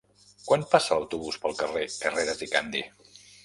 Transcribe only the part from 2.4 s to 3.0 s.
i Candi?